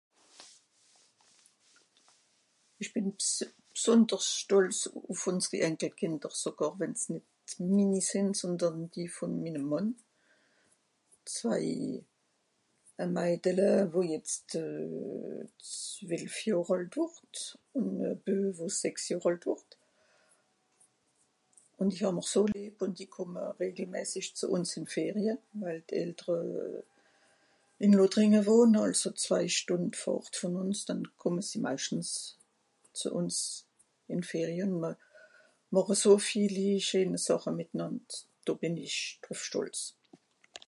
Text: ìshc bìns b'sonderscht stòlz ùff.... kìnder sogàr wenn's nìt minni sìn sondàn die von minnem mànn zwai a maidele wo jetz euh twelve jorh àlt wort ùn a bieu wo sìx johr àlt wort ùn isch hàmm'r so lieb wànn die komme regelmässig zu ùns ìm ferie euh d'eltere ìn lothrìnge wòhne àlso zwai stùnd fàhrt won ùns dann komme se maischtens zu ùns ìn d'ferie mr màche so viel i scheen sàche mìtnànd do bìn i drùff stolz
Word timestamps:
ìshc 2.83 2.93
bìns 2.95 3.25
b'sonderscht 3.73 4.39
stòlz 4.45 4.79
ùff.... 5.13 5.25
kìnder 6.01 6.33
sogàr 6.43 6.71
wenn's 6.79 7.03
nìt 7.13 7.27
minni 7.75 8.01
sìn 8.09 8.27
sondàn 8.39 8.75
die 8.93 9.07
von 9.15 9.31
minnem 9.43 9.65
mànn 9.71 9.89
zwai 11.35 11.67
a 13.03 13.05
maidele 13.15 13.69
wo 13.93 13.99
jetz 14.11 14.35
euh 14.63 15.37
twelve 15.67 16.35
jorh 16.49 16.71
àlt 16.77 16.93
wort 17.01 17.35
ùn 17.81 17.89
a 18.09 18.11
bieu 18.23 18.45
wo 18.57 18.65
sìx 18.79 18.97
johr 19.11 19.29
àlt 19.31 19.43
wort 19.49 19.69
ùn 21.79 21.89
isch 21.93 22.03
hàmm'r 22.05 22.27
so 22.33 22.41
lieb 22.53 22.73
wànn 22.81 22.97
die 22.97 23.09
komme 23.17 23.43
regelmässig 23.63 24.27
zu 24.39 24.45
ùns 24.55 24.69
ìm 24.79 24.85
ferie 24.97 25.33
euh 25.67 25.79
d'eltere 25.89 26.41
ìn 27.85 27.97
lothrìnge 27.99 28.41
wòhne 28.49 28.79
àlso 28.85 29.09
zwai 29.25 29.45
stùnd 29.61 29.91
fàhrt 30.03 30.33
won 30.41 30.55
ùns 30.63 30.79
dann 30.87 31.03
komme 31.23 31.41
se 31.49 31.55
maischtens 31.65 32.09
zu 32.99 33.07
ùns 33.19 33.37
ìn 34.13 34.19
d'ferie 34.23 34.65
mr 34.71 34.93
màche 35.73 35.95
so 36.03 36.11
viel 36.27 36.55
i 36.65 36.69
scheen 36.87 37.11
sàche 37.25 37.51
mìtnànd 37.59 38.05
do 38.45 38.51
bìn 38.61 38.75
i 38.85 38.87
drùff 39.21 39.41
stolz 39.47 39.79